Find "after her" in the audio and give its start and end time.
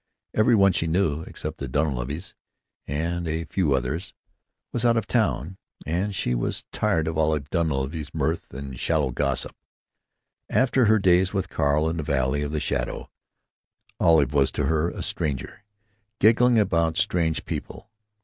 10.49-10.97